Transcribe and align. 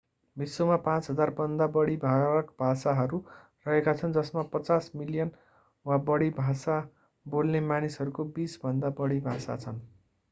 विश्वमा 0.37 0.75
5,000भन्दा 0.85 1.65
बढी 1.75 1.97
फरक 1.97 2.49
भाषाहरू 2.59 3.19
रहेका 3.65 3.93
छन् 3.93 4.13
जसमा 4.13 4.45
50 4.55 4.89
मिलियन 4.95 5.31
वा 5.85 5.97
बढी 6.09 6.29
भाषा 6.35 6.79
बोल्ने 7.25 7.65
मानिसहरूको 7.69 8.29
बीसभन्दा 8.33 8.95
बढि 9.01 9.19
भाषा 9.23 9.57
छन् 9.57 9.81